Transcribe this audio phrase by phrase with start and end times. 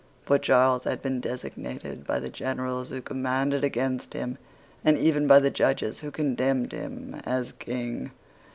[0.25, 4.39] For Charles had been designated by the generals who commanded against him,
[4.83, 8.09] and even by the judges who condemned him, as King.